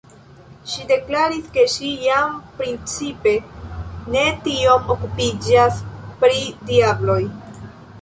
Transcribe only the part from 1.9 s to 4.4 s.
jam principe ne